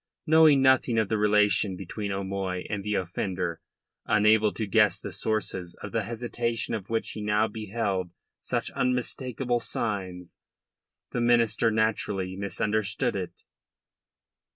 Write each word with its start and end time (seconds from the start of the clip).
Knowing 0.25 0.63
nothing 0.63 0.97
of 0.97 1.09
the 1.09 1.17
relationship 1.19 1.77
between 1.77 2.11
O'Moy 2.11 2.65
and 2.71 2.83
the 2.83 2.95
offender, 2.95 3.61
unable 4.07 4.51
to 4.51 4.65
guess 4.65 4.99
the 4.99 5.11
sources 5.11 5.75
of 5.83 5.91
the 5.91 6.05
hesitation 6.05 6.73
of 6.73 6.89
which 6.89 7.11
he 7.11 7.21
now 7.21 7.47
beheld 7.47 8.09
such 8.39 8.71
unmistakable 8.71 9.59
signs, 9.59 10.39
the 11.11 11.21
minister 11.21 11.69
naturally 11.69 12.35
misunderstood 12.35 13.15
it. 13.15 13.43